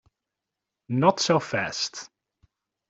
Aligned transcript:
Not 0.89 1.19
so 1.19 1.37
fast. 1.39 2.09